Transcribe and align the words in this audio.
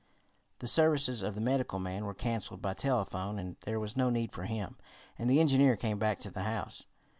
The 0.57 0.67
services 0.67 1.21
of 1.21 1.35
the 1.35 1.41
medical 1.41 1.77
man 1.77 2.05
were 2.05 2.15
canceled 2.15 2.59
by 2.59 2.73
telephone, 2.73 3.37
as 3.37 3.53
there 3.65 3.79
was 3.79 3.95
no 3.95 4.09
need 4.09 4.31
for 4.31 4.45
him, 4.45 4.77
and 5.19 5.29
the 5.29 5.39
engineer 5.39 5.75
came 5.75 5.99
back 5.99 6.17
to 6.21 6.31
the 6.31 6.41
house. 6.41 6.87